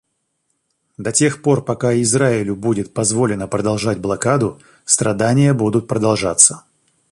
[0.97, 6.63] До тех пор пока Израилю будет позволено продолжать блокаду, страдания будут продолжаться.